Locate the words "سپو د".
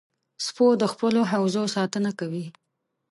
0.45-0.83